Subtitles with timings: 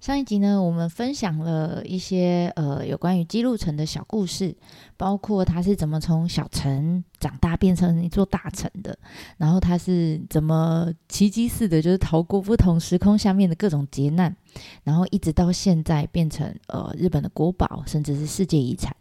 [0.00, 4.56] 上一集呢，我们分享了一些呃有关于姬路城的小故事，
[4.96, 8.98] 包括它是怎么从小城长大变成一座大城的，
[9.36, 14.34] 然后它是怎么奇迹似的，就是逃过不同时空下面的各种劫难，
[14.84, 18.96] 然后一直到现在变成呃日本的国宝，甚至是世界遗产。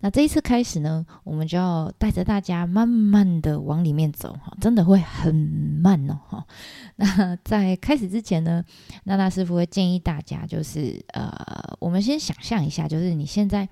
[0.00, 6.46] 那这一次开始呢，我们就要带着大家慢慢的往里面走哈，真的会很慢哦哈。
[6.96, 8.64] 那在开始之前呢，
[9.04, 11.32] 娜娜师傅会建议大家，就是呃，
[11.78, 13.68] 我们先想象一下，就是你现在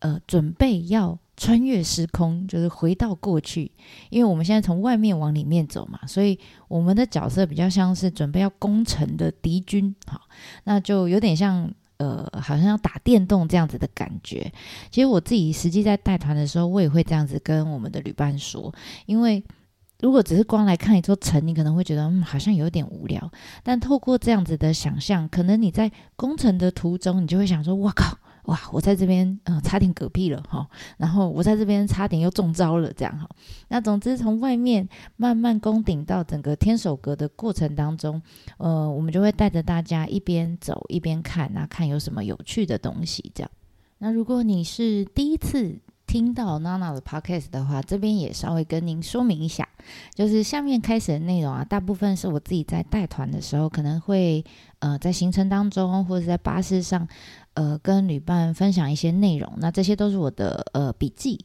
[0.00, 3.72] 呃准备要穿越时空，就是回到过去，
[4.10, 6.38] 因为我们现在从外面往里面走嘛，所以
[6.68, 10.20] 我们的角色比较像是准备要攻城的敌军哈，
[10.64, 11.72] 那就有点像。
[11.98, 14.52] 呃，好像要打电动这样子的感觉。
[14.90, 18.74] 其实我自己实际在带团的时候，我也会这样子跟我们的旅伴说。
[19.06, 19.42] 因为
[20.00, 23.30] 如果只是光来看一座城，你可能会觉得嗯，好像有点无聊。
[23.62, 33.28] 但透过这样子的想象，可能你在攻城的途中，你就会想说：“哇靠！”哇，我在这边，嗯、差点嗝屁了哈，然后我在这边差点又中招了，这样哈。
[33.68, 38.22] 那总之，从外面慢慢攻顶到整个天守阁的过程当中，
[38.58, 43.50] 呃，我们就会带着大家一边走一边看，那看有什么有趣的东西，这样。
[43.98, 49.68] 那如果你是第一次听到娜娜的 podcast 的话，这边也稍微跟您说明一下，
[50.14, 54.44] 就是下面开始的内容啊，大部分是我自己在带团的时候可能会，
[54.78, 57.08] 呃，在行程当中或者在巴士上。
[57.56, 61.44] 呃，跟旅伴分享一些内容，那这些都是我的呃笔记。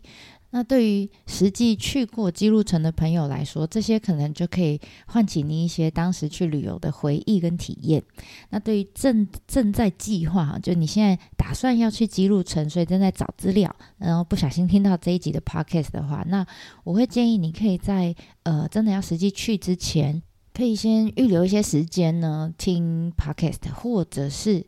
[0.54, 8.04] 那对于实际去过姬路城的朋友来说，这些可能就可以唤起你一些当时去旅游的回忆跟体验。
[8.50, 16.46] 那对于正正在计划，就你现在打算要去姬路城，所以正在找资料，然后不小心听到这一集的 podcast 的话，那
[16.84, 18.14] 我会建议你可以在
[18.44, 20.22] 呃真的要实际去之前，
[20.54, 24.66] 可以先预留一些时间呢听 podcast，或者是。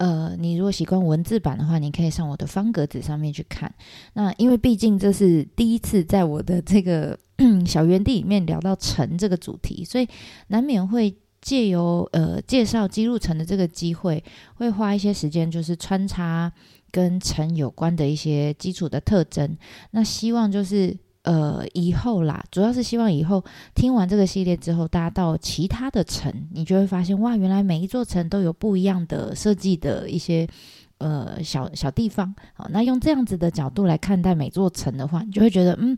[0.00, 3.70] 呃，你如果习惯文字版的话，你可以上我的方格子上面去看。
[4.14, 7.18] 那因为毕竟这是第一次在我的这个
[7.68, 10.08] 小园地里面聊到城这个主题，所以
[10.46, 14.24] 难免会借由呃介绍姬路城的这个机会，
[14.54, 16.50] 会花一些时间，就是穿插
[16.90, 19.54] 跟城有关的一些基础的特征。
[19.90, 20.96] 那希望就是。
[21.30, 30.44] 呃，以后啦，主要是希望以后听完这个系列之后，大家到其他的城，你就会发现哇，原来每一座城都有不一样的设计的一些
[30.98, 32.34] 呃小小地方。
[32.54, 35.96] 好，那用这样子的角度来看待每座城的话，你就会觉得嗯。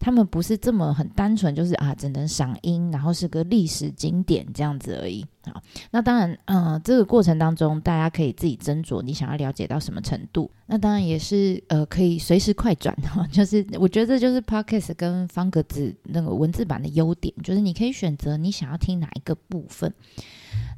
[0.00, 5.26] 他们不是这么很单纯，就是啊，只能赏樱，然后是个历史景点这样子而已。
[5.44, 5.60] 好，
[5.90, 10.50] 那当然，嗯、这个过程当中，大家可以自己斟酌你想要了解到什么程度。
[10.66, 13.26] 那当然也是呃，可以随时快转哈。
[13.32, 19.92] 就是我觉得这就是 Podcast 跟方格子那个文字版的优点，就是你可以选择你想要听哪一个部分。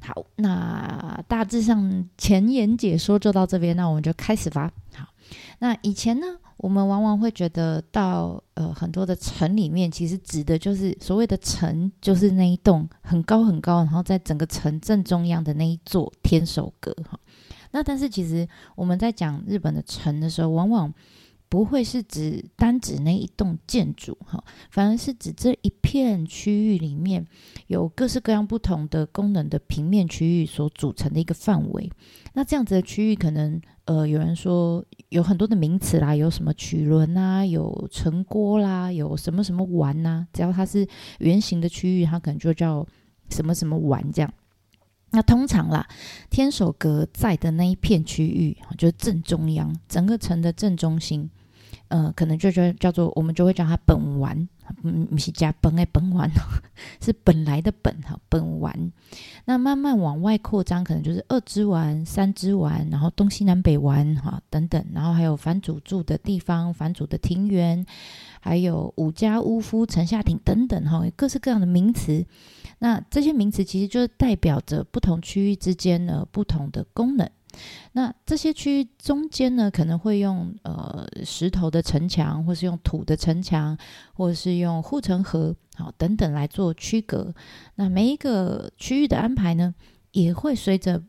[0.00, 4.72] 好，那大致上前言解说就到这边，那我们就开始吧。
[4.94, 5.06] 好，
[5.58, 6.26] 那以前呢？
[6.62, 17.18] 我们往往会觉得到呃很多的城里面，其实指的就是所谓的城，就是那一栋很高很高，然后在整个城正中央的那一座天守阁哈。
[17.70, 20.92] 那但是其实我们在讲日本的城的时候，往往
[21.50, 27.26] 不会是指单指那一栋建筑哈，反而是指这一片区域里面
[27.66, 31.90] 有各式各样不同的功能的平面区域所组成的一个范围。
[32.32, 33.60] 那这样子的区域可能。
[33.86, 40.86] 呃，有人说有很多的名词啦，有什么曲轮啊，有城郭啦，有什么什么丸呐、只要它是
[41.18, 42.86] 圆形的区域，它可能就叫
[43.30, 44.32] 什么什么丸这样。
[45.10, 45.88] 那通常啦，
[46.28, 51.28] 天守阁在的那一片区域，就是正中央，整个城的正中心，
[51.90, 54.48] 呃，可能就叫叫做我们就会叫它本丸。
[54.84, 56.30] 嗯，不是加本哎，本丸
[57.02, 58.92] 是本来的本哈，本丸。
[59.44, 67.84] 那慢慢往外扩张，可能就是二之丸、三之丸，然后东西南北丸哈等等，然后还有藩主住的地方、藩主的庭园，
[68.40, 72.24] 还有武家屋夫城下町等等哈，各式各样的名词。
[72.78, 77.28] 那这些名词其实就是代表着不同区域之间的不同的功能。
[77.92, 83.76] 那这些区域中间呢，可能会用呃石头的城墙，或是用土的城墙，
[84.14, 87.34] 或是用护城河，好等等来做区隔。
[87.74, 89.74] 那每一个区域的安排呢，
[90.12, 91.02] 也会随着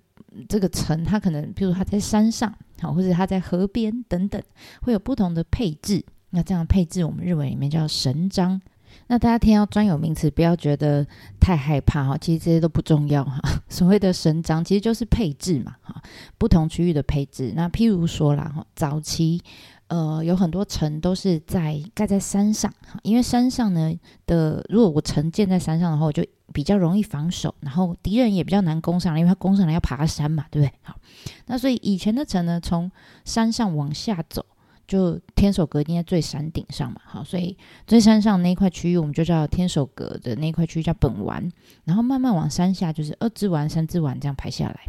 [0.49, 4.41] 这个城，它可能，譬如它在山上，好，或者它在河边等等，
[4.81, 6.03] 会有不同的配置。
[6.31, 8.61] 那这样配置，我们日文里面叫神章。
[9.11, 11.05] 那大家听到专有名词，不要觉得
[11.37, 13.41] 太害怕哈，其实这些都不重要哈。
[13.67, 16.01] 所谓的神章其实就是配置嘛哈，
[16.37, 17.51] 不同区域的配置。
[17.53, 19.41] 那譬如说啦哈，早期
[19.87, 22.73] 呃有很多城都是在盖在山上，
[23.03, 23.93] 因为山上呢
[24.25, 30.73] 的，如果我城建在山上的话，我就比较容易防守，然后敌人也比较难攻上来，因为他攻上来要爬山嘛，对不对？
[30.83, 30.95] 好，
[31.47, 32.89] 那所以以前的城呢，从
[33.25, 34.45] 山上往下走。
[34.91, 37.57] 就天守阁一定在最山顶上嘛，好，所以
[37.87, 41.49] 最山上那一块区域我们就叫天守阁的那块区域叫本丸，
[41.85, 44.81] 然后慢慢往山下就是二之丸、三之丸这样排下来。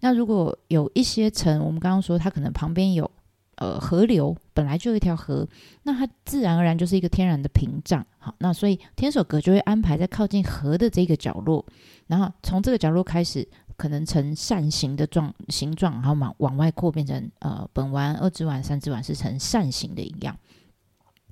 [0.00, 3.10] 那如果有一些城，我们刚刚说它可能旁边有
[3.56, 5.46] 呃河流，本来就有一条河，
[5.82, 11.62] 那它自然而然就是一个天然的屏障，好，那所以天守阁就会安排在靠近河的这个角落，
[12.06, 13.46] 然后从这个角落开始。
[13.82, 20.38] 可能呈扇形的状形状，然后往往外扩，变成呃本丸、二指丸、三指丸是呈扇形的一样。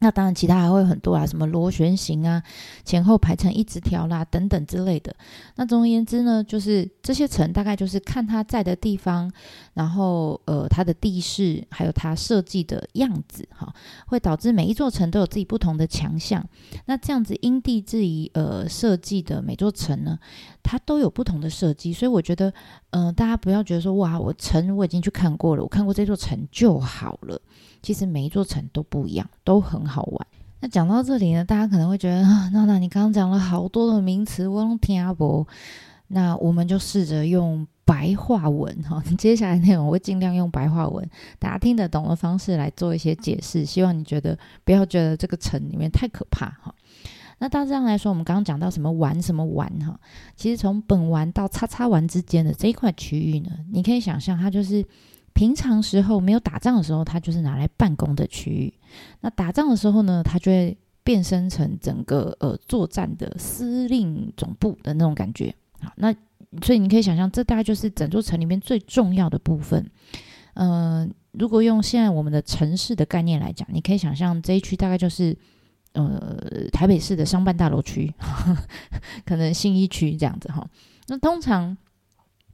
[0.03, 2.43] 那当然，其他还会很多啊，什么螺旋形啊，
[2.85, 5.15] 前后排成一直条啦，等等之类的。
[5.57, 9.31] 那总而言之呢，就是这些城大概就是看它在的地方，
[9.75, 13.71] 然后呃它的地势，还有它设计的样子，哈，
[14.07, 16.43] 会导致每一座城都有自己不同的强项。
[16.87, 20.19] 那这样子因地制宜呃设计的每座城呢，
[20.63, 21.93] 它都有不同的设计。
[21.93, 22.51] 所以我觉得，
[22.91, 27.39] 嗯、大家不要觉得说哇，我城我已经去看过了，我看过这座城就好了。
[27.83, 30.27] 其实每一座城都不一样，都很好玩。
[30.61, 35.47] 那讲到这里呢，大家可能会觉得啊，娜娜你刚刚讲了好多的名词，我都听不懂。
[36.09, 43.65] 那我们就试着用白话文哈， 接下来内容我会尽量用白话文，大家听得懂的方式来做一些解释。
[43.65, 46.75] 希望你觉得不要觉得这个城里面太可怕哈。
[47.39, 49.99] 那大致上来说，我们刚刚讲到什么玩什么玩哈，
[50.37, 54.85] 其实从本玩到叉叉玩之间的这一块区域呢，你可以想象它就是。
[55.33, 58.75] 平常时候没有打仗的时候，它就是拿来办公的区域。
[59.21, 65.55] 那打仗的时候呢，它就会变身成整个呃作战的司令总部的那种感觉。
[65.81, 66.15] 好，那
[66.63, 69.91] 所以你可以想象，这大概就是整座城里面最重要的部分。
[70.55, 75.35] 嗯、呃，如果用现在我们的城市的概念来讲，你可以想象这一区大概就是
[75.93, 76.37] 呃
[76.73, 78.13] 台北市的商办大楼区，
[79.25, 80.69] 可能信义区这样子哈。
[81.07, 81.77] 那通常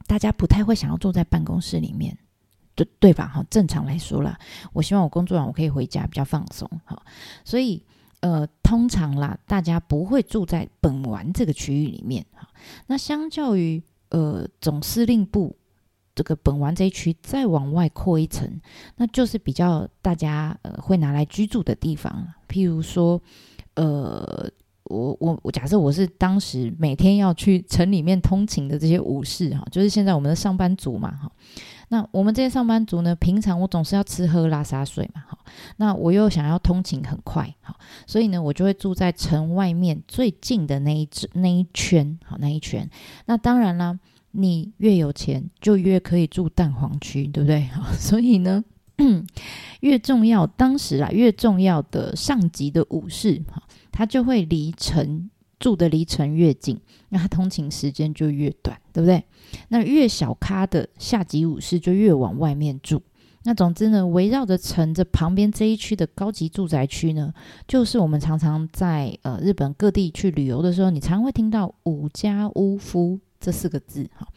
[0.07, 2.17] 大家不太会想要坐在办公室里面。
[2.77, 3.27] 对对吧？
[3.27, 4.37] 哈，正常来说啦，
[4.71, 6.69] 我希望我工作完我可以回家比较放松。
[6.85, 7.01] 哈，
[7.43, 7.83] 所以
[8.19, 12.23] 呃，通常啦，大家不会住在本丸这个区域里面。
[12.33, 12.47] 哈，
[12.85, 15.55] 那相较于呃总司令部
[16.13, 18.47] 这个本丸这一区再往外扩一层，
[18.97, 22.27] 那就是比较大家呃会拿来居住的地方。
[22.47, 23.19] 譬如说，
[23.73, 24.47] 呃，
[24.83, 31.31] 我我我假设我是当时每天要去城里面通勤的这些武士哈，就是现在我们的上班族嘛，哈。
[31.89, 35.37] 那我们这些上班族呢，平常我总是要吃喝拉撒睡嘛，好，
[35.77, 42.89] 那我又想要通勤很快，好，所以呢，我就会住在城外面最近的那一那一圈，好，那一圈。
[43.25, 43.97] 那当然啦，
[44.31, 47.67] 你越有钱，就越可以住蛋黄区，对不对？
[47.67, 48.63] 好， 所以呢，
[49.79, 55.29] 越重要，当时啊，越重要的上级的武士，哈，他就会离城。
[55.59, 59.23] 住的离城越近，那他通勤时间就越短，对不对？
[59.69, 63.01] 那越小咖的下级武士就越往外面住。
[63.43, 67.33] 那总之呢，围绕着城这旁边这一区的高级住宅区呢，
[67.65, 74.27] 就是我们常常在呃日本各地去旅游的时候，你常会听到五家屋夫这四个字哈。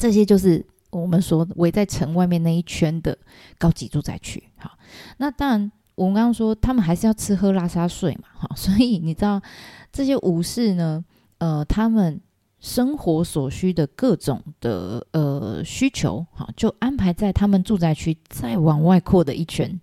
[0.00, 3.16] 这些就是我们说围在城外面那一圈的
[3.56, 4.42] 高级住宅区。
[4.56, 4.76] 好，
[5.18, 9.42] 那当然我们刚刚说他们还是要吃喝拉撒睡嘛，好， 所以你知道。
[9.90, 11.02] 这些武士呢，
[11.38, 12.20] 呃，他们
[12.60, 19.80] 生活所需的各种的呃需求，好，就安排在他们住宅区再往外扩的一圈。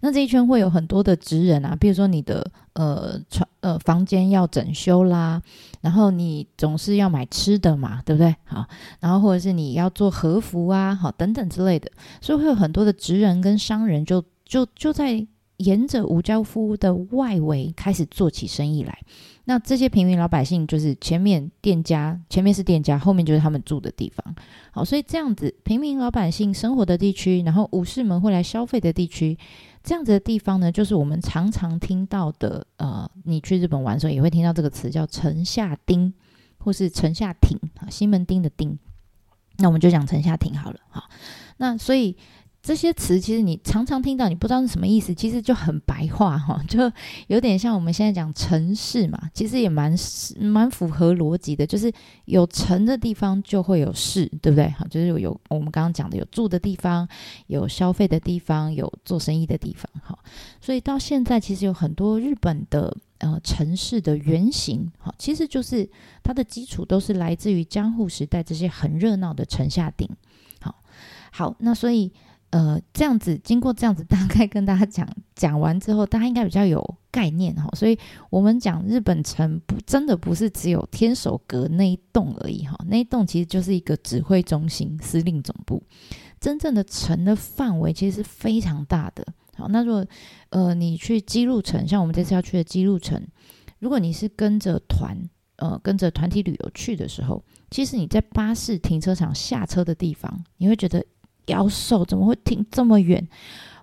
[0.00, 5.40] 那这一圈会有很多的职人啊，比如说你的呃床呃房间要整修啦，
[5.80, 8.34] 然后你总是要买吃的嘛，对不对？
[8.44, 8.66] 好，
[8.98, 11.88] 然后或者是你要做和服啊，好，等等之类的，
[12.20, 15.24] 所以会有很多的职人跟商人就就就在
[15.58, 18.98] 沿着五家夫的外围开始做起生意来。
[19.46, 24.34] 那这些平民老百姓就是前面店家，前面是店家，后面就是他们住的地方。
[24.72, 29.38] 好，所以这样子平民老百姓生活的地区，然后武士们会来消费的地区，
[29.82, 32.66] 这样子的地方呢，就是我们常常听到的。
[32.78, 36.12] 呃，你去日本玩的时候也会听到这个词，叫城下町，
[36.56, 37.58] 或是城下町，
[37.90, 38.78] 西门町的町。
[39.58, 40.80] 那我们就讲城下町好了。
[40.88, 41.04] 好，
[41.58, 42.16] 那所以。
[42.64, 46.90] 这些词其实你常常听到，你不知道是什么意思，其实就很白话哈， 就
[47.26, 49.94] 有点像我们现在讲城市嘛，其实也蛮
[50.40, 51.92] 蛮符合逻辑的，就是
[52.24, 54.66] 有城的地方就会有市，对不对？
[54.70, 57.06] 哈，就是有有我们刚刚讲的有住的地方，
[57.48, 60.18] 有消费的地方，有做生意的地方，哈，
[60.58, 62.96] 所以到现在其实有很多日本的。
[63.18, 65.88] 呃城市的原型，好，其实就是
[66.22, 70.06] 它的基础都是来自于江户时代这些很热闹的城下町。
[70.60, 70.74] 好，
[71.30, 72.12] 好，那所以。
[72.54, 76.80] 呃，这样子经过这样子大概跟大家讲讲完之后，大家应该比较有
[77.10, 77.68] 概念哈。
[77.74, 77.98] 所以
[78.30, 85.82] 我们讲日本城不真的不是只有天守阁那一栋而已哈，那一栋其实就是一个指挥中心、司令总部。
[86.38, 89.26] 真正的城的范围其实是非常大的。
[89.56, 90.06] 好，那如果
[90.50, 93.20] 呃你去姬路城，像我们这次要去的姬路城，
[93.80, 95.18] 如果你是跟着团
[95.56, 97.42] 呃跟着团体旅游去的时候，
[97.72, 101.04] 其实你在巴士停车场下车的地方，你会觉得。
[101.46, 103.26] 妖兽怎么会停这么远？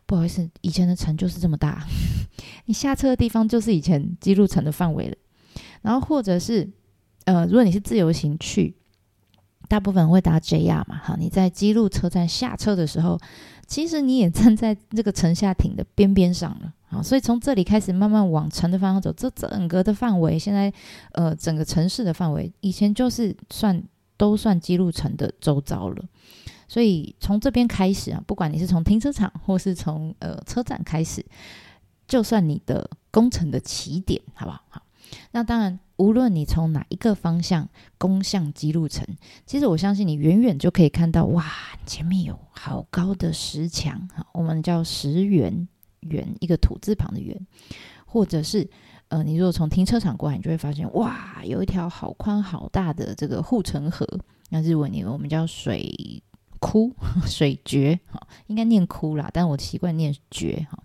[0.06, 1.86] 不好意思，以前的城就是这么大，
[2.66, 5.16] 你下车的地方就是以前姬路城的范围了。
[5.82, 6.70] 然后或者是，
[7.26, 8.76] 呃，如果你是自由行去，
[9.70, 13.18] 大部分会搭 JR 嘛，哈，你在姬路车站下车的时候，
[13.68, 20.72] 其实你也站在这个城下町的边边上了，啊，所以从这里开始慢慢往城的方向走，这整个的范围，现在
[21.14, 23.82] 呃整个城市的范围，以前就是算
[24.18, 26.04] 都算姬路城的周遭了。
[26.72, 31.26] 所以从这边开始啊，不管你是从停车场或是从呃车站开始，
[32.08, 34.64] 就算你的工程的起点，好不好？
[34.70, 34.82] 好，
[35.32, 39.06] 那当然，无论你从哪一个方向攻向姬路城，
[39.46, 41.46] 其实我相信你远远就可以看到，哇，
[41.86, 45.68] 前面有好高的石墙，我们叫石垣，
[46.00, 47.38] 垣一个土字旁的垣，
[48.06, 48.66] 或者是
[49.10, 54.08] 呃，你如果从停车场过来，你就会发现，哇，有一条好宽好大的这个护城河，
[54.52, 56.24] 那日文里我们叫水。
[56.62, 56.94] 窟
[57.26, 60.80] 水绝哈，应该念窟啦，但我习惯念绝哈。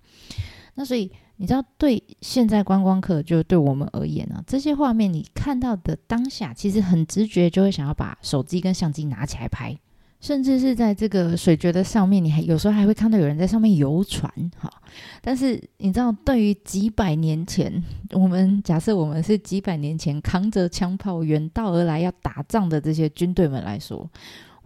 [0.75, 9.79] 那所以你知道，对现在观光客，就对我们而言呢、啊，这些画面你看到的当下，其实很直觉就会想要把手机跟相机拿起来拍，
[10.19, 14.73] 甚至是在这个水绝的上面，你还有时候还会看到有人在上面游船哈。
[15.21, 24.09] 但是你知道，对于几百年前，我们假设我们是几百年前扛着枪炮远道而来要打仗的这些军队们来说。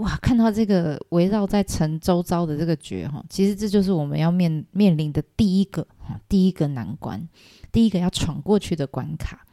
[0.00, 7.28] 哇，看到这个围绕在城周遭的这个绝哈，其实这就是我们要面面临的第一个哈，第一个难关，
[7.71, 9.45] 第一个要闯过去的关卡。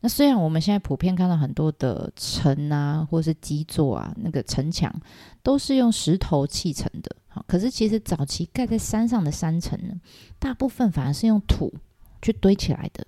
[0.00, 4.94] 那虽然我们现在普遍看到很多的城啊，或是基座啊，那个城墙
[5.42, 9.94] 都是用石头砌成的，哈，可是其实早期盖在山上的山城呢，
[10.38, 11.72] 大部分反而是用土
[12.20, 13.06] 去堆起来的。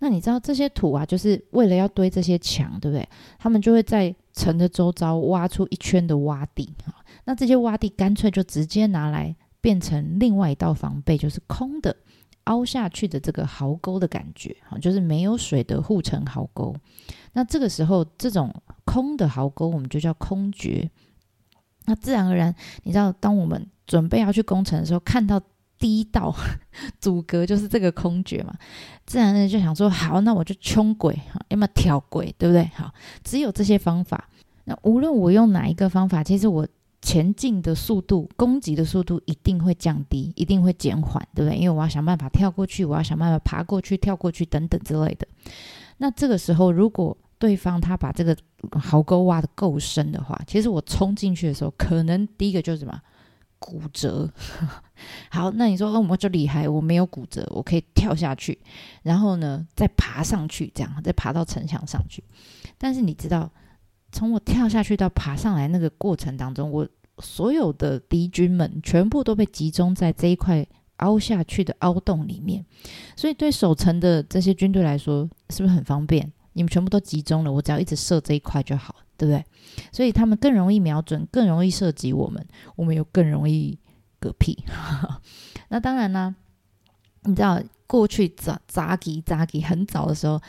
[0.00, 3.08] 那你知道这些土啊，就是为了要堆这些墙，对不对？
[3.38, 6.94] 他们就会在城的周遭挖出一圈的洼地，哈。
[7.24, 11.96] 那这些洼地干脆就直接拿来变成另外一道防备，就是空的
[12.44, 16.72] 凹下去的这个壕沟的感觉，哈，就是没有水的护城壕沟。
[17.32, 20.88] 那这个时候，这种空的壕沟我们就叫空绝。
[21.86, 25.40] 那自然而然，你知道，当我们准备要去攻城的时候，看到。
[25.78, 26.34] 第一道
[26.98, 28.54] 阻隔就是这个空绝嘛，
[29.04, 32.64] 自然呢就想说好，那我就冲轨哈，要么跳鬼，对不对？
[32.74, 32.92] 好，
[33.22, 34.28] 只有这些方法。
[34.64, 36.66] 那无论我用哪一个方法，其实我
[37.02, 41.58] 前进的速度、攻击的速度一定会降低，一定会减缓，对不对？
[41.58, 45.28] 因为我要想办法跳过去，我要想办法爬过去、跳过去等等之类的。
[45.98, 48.36] 那这个时候，如果对方他把这个
[48.72, 53.00] 壕沟挖得够深的话，其实我冲进去的时候，可能第一个就是什么？
[53.58, 54.30] 骨折，
[55.30, 58.58] 好，那你说，哦，我就厉害，我没有骨折，我可以跳下去，
[59.02, 62.22] 然后呢，再爬上去，这样再爬到城墙上去。
[62.78, 63.50] 但是你知道，
[64.12, 66.88] 从我跳下去到爬上来那个过程当中，我
[67.18, 70.66] 所有的敌军们全部都被集中在这一块
[70.98, 72.64] 凹下去的凹洞里面，
[73.16, 76.32] 所以对守城的这些军队来说，是不是很方便？
[76.52, 78.96] 你们全部都集中了，我只要一直射这一块就好。
[79.18, 79.42] 对不对？
[79.90, 83.78] 所以他们更容易瞄准，更容易射击我们，我们又更容易
[84.20, 84.64] 嗝屁。
[85.68, 86.34] 那当然啦，
[87.22, 90.40] 你知道过去扎扎基扎基很早的时候，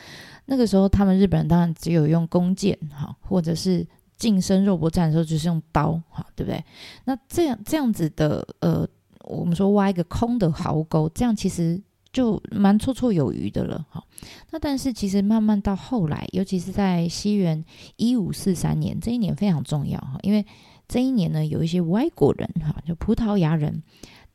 [0.46, 6.64] 那个时候他们日本人当然只有用弓箭哈，或者是近身肉搏战的时候就是用刀哈，对不对？
[7.04, 8.88] 那这样这样子的呃，
[9.24, 11.80] 我们说挖一个空的壕沟，这样其实。
[12.10, 14.02] 就蛮绰绰有余的了，哈。
[14.50, 17.62] 那但是其实慢慢到后来，尤其是在西元
[17.96, 20.44] 一五四三年这一年非常重要哈，因为
[20.88, 23.82] 这一年呢，有一些外国人哈，就葡萄牙人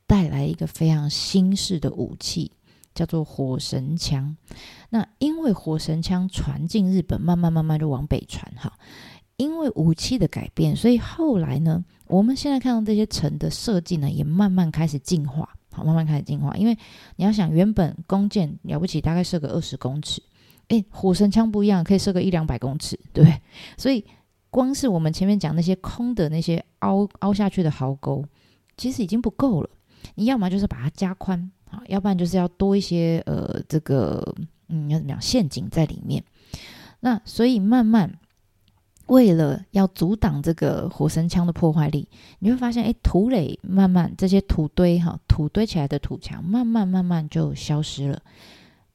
[0.06, 2.52] 带来一个非常新式的武器，
[2.94, 4.38] 叫做火神枪。
[4.90, 8.72] 那因为火神枪传进日本，慢慢慢慢就往北传哈。
[9.36, 15.50] 因为武器的改变，所以后来呢，我们现在看到这些城的设计呢，也慢慢开始进化。
[15.72, 16.78] 好，慢慢开始进化，因为
[17.16, 20.22] 你要想，原本弓箭了不起，大概射个二十公尺，
[20.68, 23.42] 诶，火神枪不一样，可以射个一两百公尺，对不对？
[23.76, 24.06] 所以
[24.54, 28.24] 光是我们前面讲那些空的那些凹凹下去的壕沟，
[28.78, 29.70] 其实已经不够了。
[30.14, 34.24] 你要么就是把它加宽，啊，要不然就是要多一些呃这个
[34.68, 36.24] 嗯，要怎么讲陷阱在里面。
[37.00, 38.20] 那所以慢慢。
[39.08, 42.08] 为了要阻挡这个火神枪的破坏力，
[42.40, 48.22] 你会发现，哎，土垒慢慢这些土堆哈，土堆起来的土墙，慢慢慢慢就消失了，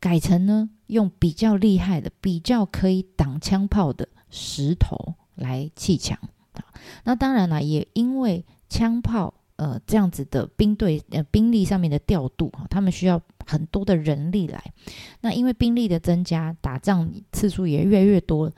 [0.00, 4.97] 改成呢用比较厉害的、比较可以挡枪炮的石头
[5.38, 6.18] 来砌墙
[6.52, 6.64] 啊。
[7.04, 14.62] 那当然了，也因为枪炮呃这样子的兵队呃兵力上面的调度哈，他们需要很多的人力来。
[15.21, 18.52] 那因为兵力的增加，打仗次数也越来越多。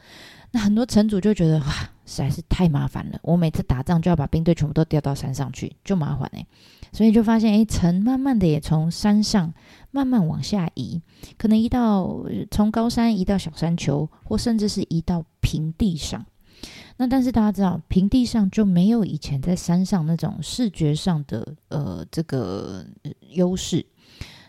[0.52, 1.66] 那很多城主就觉得哇，
[2.04, 3.20] 实在是太麻烦了。
[3.22, 6.44] 我每次打仗就要把兵队全部都调到山上去，就麻烦哎。
[6.92, 9.54] 所以就发现，哎，城慢慢的也从山上
[9.92, 11.00] 慢慢往下移，
[11.38, 16.26] 可能移到从高山移到小山丘，或甚至是移到平地上。
[17.00, 22.84] 那但是大家知道，平地上就没有以前在山上那种视觉上的呃这个
[23.30, 23.86] 优势，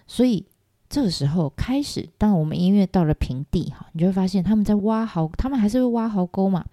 [0.06, 0.46] 所以。
[0.94, 6.66] 这个时候开始，当我们音乐到了平地哈，你就会发现他们在挖壕，他们还是会挖壕沟嘛。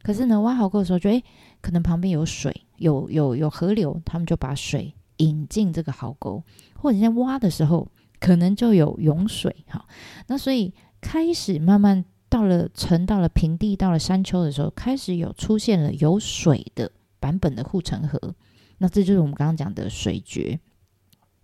[0.00, 1.24] 可是呢，挖壕沟的时候就，就诶，
[1.60, 6.40] 可能旁边有水，有有有河流，他们就把水引进这个壕沟，
[6.76, 7.88] 或者在挖的时候，
[8.20, 9.84] 可能就有涌水哈。
[10.28, 18.34] 那所以开始慢慢到了城，到了平地，到了山丘的时候，开始有出现了有水的版本的护城河。
[18.78, 20.58] 那这就是我们刚刚讲的水决。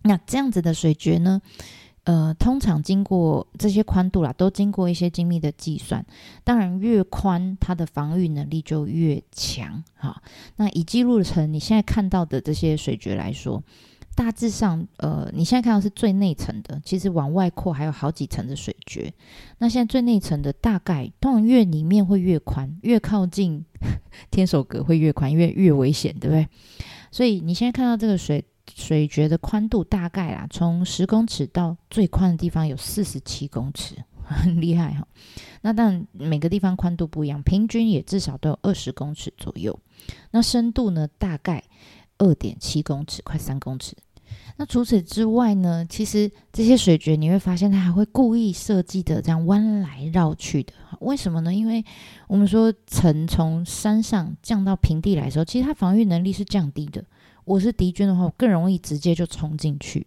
[0.01, 1.41] 那这样子的水决呢？
[2.03, 6.05] 呃，通常经过这些宽度啦，都经过一些精密的计算。
[6.43, 9.81] 当然，越宽，它的防御能力就越强。
[9.95, 10.21] 哈，
[10.57, 13.63] 那以记录成你现在看到的这些水决来说，
[14.15, 19.13] 大致上，呃，你现在看到是最内层的，其实往外扩还有好几层的水蕨。
[19.59, 23.65] 那现在最内层的大概，通常越里面会越宽，越靠近
[24.29, 26.47] 天守阁会越宽，因为越危险，对不对？
[27.11, 28.43] 所以你现在看到这个水。
[28.73, 35.05] 水蕨的宽度大概啊，从十公尺到最宽的地方有四十七公尺， 很厉害哈。
[35.61, 39.77] 那但每个地方宽度不一样，平均也至少都有二十公尺左右。
[40.29, 41.61] 那深度呢，大概
[42.21, 43.95] 二点七公尺，快三公尺。
[44.57, 50.71] 那除此之外呢，其实这些水决你会发现，它还会故意设计的这样弯来绕去的。
[50.99, 51.53] 为什么呢？
[51.53, 51.83] 因为
[52.27, 57.03] 我们说城从山上降到平地来的时候，其实它防御能力是降低的。
[57.43, 60.05] 我是敌军的话，我更容易直接就冲进去，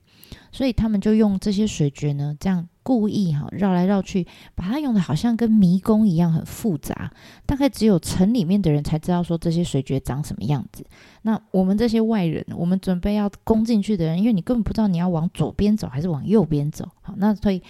[0.52, 7.10] 所以他们就用这些水决呢，这样故意哈绕来绕去，把它用的好像跟迷宫一样很复杂，
[7.46, 10.84] 大概只有城里面的人才知道说这些水决长什么样子。
[11.22, 17.60] 那我们这些外人，我们准备要攻进去的人，因为你根本不知道你要往左边走还是往右边走，好，那所以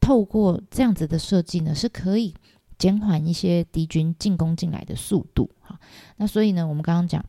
[0.00, 2.32] 透过这样子的设计呢，是可以
[2.78, 5.76] 减缓一些敌军进攻进来的速度，好，
[6.16, 7.22] 那所以呢，我们刚刚讲。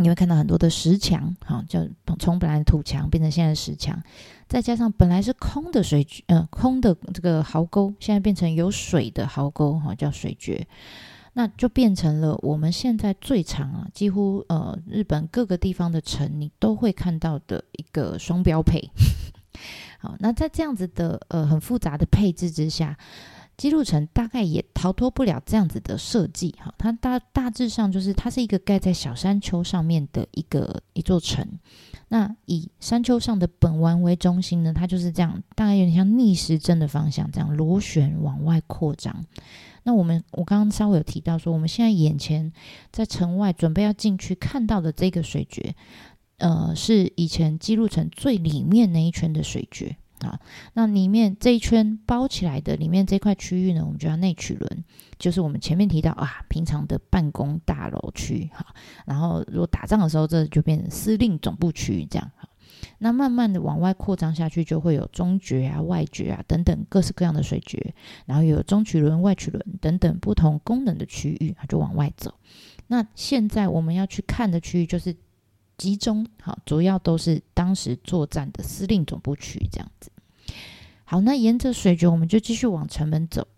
[0.00, 1.88] 你会看到很多的石墙，哈，就
[2.20, 4.00] 从本来的土墙变成现在的石墙，
[4.48, 10.66] 再加上本来是空的水，呃，空的这个壕沟，现在变成有水的壕沟，哈，叫水决，
[11.32, 18.88] 那就变成了我们现在最长啊，几乎呃日本各个地方的城你都会看到的一个双标配。
[19.98, 22.96] 好，那在这样子的呃很复杂的配置之下。
[23.58, 31.44] 姬路城大概也逃脱不了这样子的设计，哈，它大大致上就是它是一个盖在小山丘上面的一个一座城。
[32.06, 39.26] 那以山丘上的本丸为中心呢，它就是这样，大概有点像逆时针的方向，这样螺旋往外扩张。
[39.82, 42.52] 那我们我刚刚稍微有提到说，我们现在眼前
[42.92, 45.74] 在城外准备要进去看到的这个水决，
[46.36, 49.96] 呃，是以前姬路城最里面那一圈的水决。
[50.26, 50.40] 啊，
[50.74, 54.84] 那里面这一圈包起来的里面这块区域呢，我们叫内曲轮，
[55.18, 58.66] 就是我们前面提到啊，平常的办公大楼区哈。
[59.06, 62.48] 然后如果打仗的时候，这就变成司令总部区这样哈。
[62.98, 67.94] 那慢慢的往外扩张下去，就会有中决啊、外决啊等等各式各样的水决，
[68.26, 72.34] 然后有中曲轮、外曲轮等等不同功能的区域，就往外走。
[72.86, 75.14] 那现在我们要去看的区域就是。
[75.78, 80.10] 集中好，主要都是当时作战的司令总部区这样子。
[81.04, 83.48] 好，那沿着水决，我们就继续往城门走。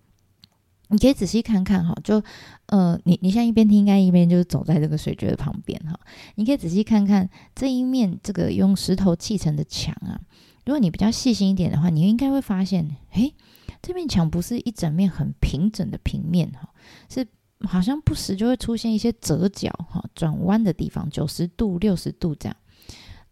[0.89, 2.23] 你可以仔细看看哈，就
[2.67, 5.99] 呃，你你现在一边听，应该一边就是走在这个水决的旁边哈。
[6.35, 10.21] 你可以仔细看看这一面这个用石头砌成的墙啊。
[10.67, 13.35] 如果你比较细心一点的话，你应该会发现，诶，
[13.81, 16.69] 这面墙不是一整面很平整的平面哈，
[17.09, 17.27] 是。
[17.67, 22.57] 好像不时就会出现一些折角哈、转弯的地方，九十度、六十度这样。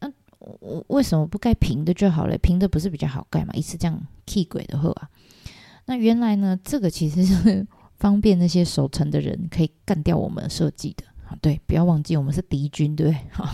[0.00, 2.36] 那、我为什么不盖平的就好了？
[2.38, 3.52] 平的不是比较好盖嘛？
[3.54, 5.08] 一次这样踢鬼的话啊。
[5.86, 11.04] 那原来呢，这个其实是方便那些守城的人可以干掉我们设计的。
[11.40, 13.20] 对，不要忘记我们是敌军，对不对？
[13.32, 13.48] 好。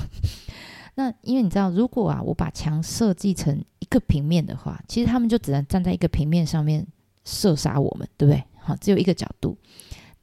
[0.97, 6.87] 那因为你知道，如果啊，我把墙设计成一个平面的话，其实他们就只能站在一个平面上面
[7.25, 8.45] 射杀我们，对不对？
[8.61, 9.59] 好，只有一个角度，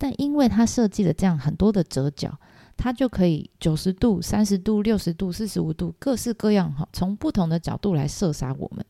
[0.01, 2.35] 但因为它设计了这样很多的折角，
[2.75, 8.83] 它就可以九十度、三十度、六十度、四十五度，各式各样哈，从不同的角度来射杀我们。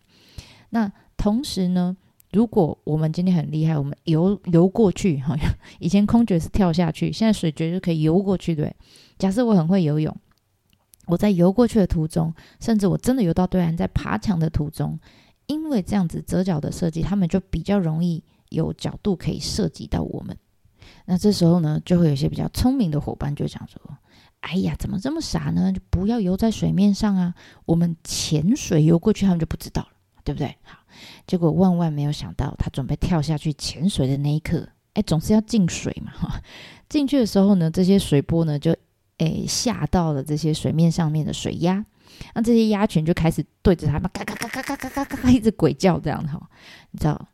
[0.70, 1.98] 那同时呢，
[2.32, 5.36] 如果我们今天很厉害，我们游游过去，哈，
[5.80, 8.74] 以前空决是跳下去，现在水决就可以游过去，对。
[9.20, 10.16] 假设我很会游泳，
[11.08, 14.98] 我在游过去的途中，甚至我真的游到对岸，在爬墙的途中，
[15.48, 20.38] 因为这样子折角的设计，他们就比较容易有角度可以涉及到我们。
[21.12, 23.78] 那这时候呢，就会有些比较聪明的伙伴就想说
[24.40, 25.70] ：“哎呀，怎么这么傻呢？
[25.74, 27.36] 就不要游在水面上啊！
[27.66, 29.90] 我们潜水游过去，他们就不知道了，
[30.24, 30.80] 对不对？”好，
[31.28, 36.42] 结果万万没有想到，他准备跳下去潜水的那一刻，哎，总是要进水嘛，哈，
[36.88, 38.74] 进去的时候呢，这些水波呢就。
[39.18, 41.86] 诶，吓到了这些水面上面的水鸭，
[42.34, 46.42] 那这些鸭群就开始对着他们嘎嘎嘎嘎嘎嘎嘎嘎嘎一直鬼叫，这样哈，
[46.90, 47.28] 你知道，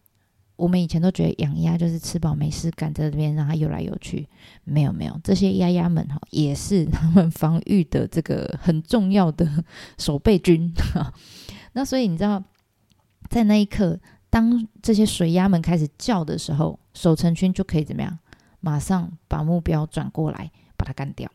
[0.57, 4.27] 我们以前都觉得养鸭就是吃饱没事干，在这边让它游来游去，
[4.63, 9.63] 没有没有，这些鸭鸭们哈也是他们防御的这个很重要的
[9.97, 11.13] 守备军哈。
[11.73, 12.43] 那所以你知道，
[13.29, 18.19] 在那一刻，当这些水鸭们开始叫的时候，守城军就可以怎么样？
[18.59, 21.29] 马上把目标转过来，把它干掉。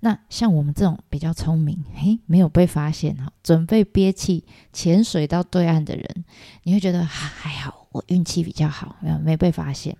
[0.00, 6.24] 那像我们这种比较聪明，嘿，没有被发现哈，准备憋气潜水到对岸的人，
[6.64, 9.96] 你会觉得还好，我运气比较好，没有没被发现。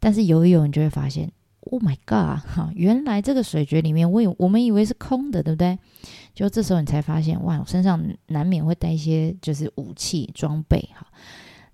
[0.00, 5.78] 但是游一游，你就会发现，Oh my God，哈，原来这个水决里面，我以我们以为是空的，对不对？
[6.34, 11.06] 就这时候你才发现，哇，我身上难免会带一些就是武器装备哈。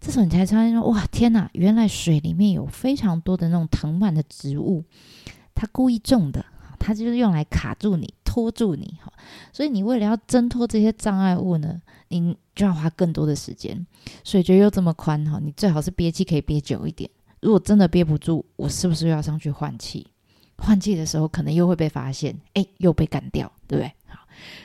[0.01, 4.85] 这时候你才发现，哇，天哪，原来水里面有非常多的那种藤蔓的植物，
[5.55, 6.45] 它故意种的。
[6.85, 9.11] 它就是用来卡住你、拖住你，哈，
[9.55, 13.87] 所以你为了要挣脱这些障碍物呢，你就要花更多的时间。
[14.23, 17.09] 水决又这么宽，哈，你最好是憋气可以憋久一点。
[17.41, 20.07] 如果真的憋不住，我是不是要上去换气？
[20.59, 23.91] 换气的时候可能又会被发现，哎，又被干掉，对不对？
[24.07, 24.21] 好，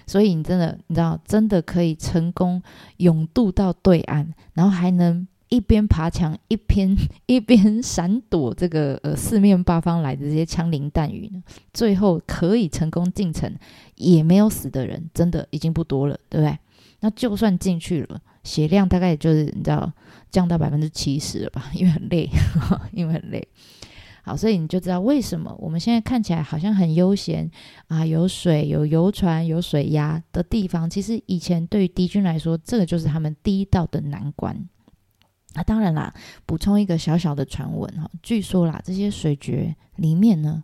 [0.05, 2.61] 所以你真的，你知道，真的可以成功
[2.97, 5.25] 永渡到对岸，然后还能。
[5.49, 11.41] 一边爬墙，一边 一边闪躲这个呃四面八方来的这些枪林弹雨呢，
[11.73, 13.51] 最后可以成功进城，
[13.95, 16.57] 也没有死的人，真的已经不多了，对不对？
[17.01, 19.91] 那就算进去了，血量大概也就是你知道
[20.29, 23.47] 降到百分之七十了吧， 因为很累，呵呵，因为很累。
[24.21, 27.49] 好，所以你就知道为什么我们现在看起来好像很悠闲
[27.87, 34.67] 啊，有水、有游船、有水压的地方，其实以前对于敌军来说，这个就是他们第一道的难关。
[35.55, 36.13] 那、啊、当然啦，
[36.45, 40.63] 补充一个小小的传闻哈，据说啦，这些水决里面呢，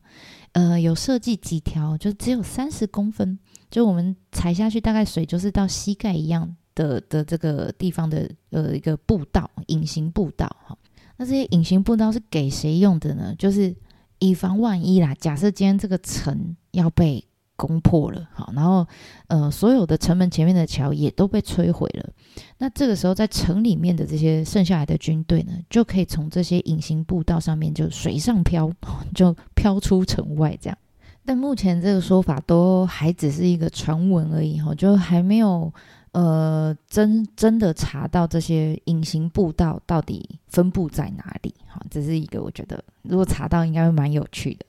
[0.52, 3.39] 呃，有设计几条，就只有三十公分，
[3.71, 10.78] 就我们踩下去，大概水就是到膝盖一样的的这个地方的呃一个步道，隐形步道哈。
[11.17, 13.34] 那这些隐形步道是给谁用的呢？
[13.39, 13.76] 就是
[14.19, 18.85] 以防万一啦，假设今天这个城要被攻破了，好，然后
[19.27, 22.09] 呃，所有的城门前面的桥也都被摧毁了。
[22.57, 28.71] 那这个时候，在城里面的这些剩下来的军队呢，就可以从这些隐形步道上面就水上漂，
[29.15, 30.77] 就飘出城外这样。
[31.25, 35.73] 但目前这个说法都还只是一个传闻而已，哈，就还没有
[36.11, 44.65] 呃真真的查到这些隐形步道到底分布在哪里，哈，只是一个我觉得如果查到应该会蛮有趣的。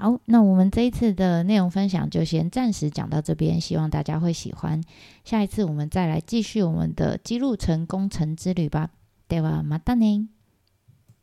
[0.00, 4.82] 好，那我们这一次的内容分享就先暂时讲到这边，希望大家会喜欢。
[5.24, 8.90] 下一次我们再来继续我们的姬路城攻城之旅吧。
[9.28, 10.28] ではまたね。